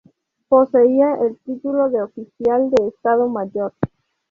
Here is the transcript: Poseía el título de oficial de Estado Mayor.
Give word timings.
Poseía 0.49 1.13
el 1.27 1.37
título 1.45 1.91
de 1.91 2.01
oficial 2.01 2.71
de 2.71 2.87
Estado 2.87 3.29
Mayor. 3.29 3.71